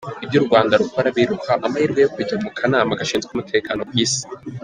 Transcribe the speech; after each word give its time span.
Ibyo 0.23 0.37
u 0.41 0.45
Rwanda 0.47 0.79
rukora 0.81 1.07
biruha 1.15 1.53
amahirwe 1.67 1.99
yo 2.01 2.09
kujya 2.15 2.35
mu 2.43 2.49
Kanama 2.57 2.99
gashinzwe 2.99 3.31
Umutekano 3.33 3.81
ku 3.89 3.93
Isi 4.05 4.23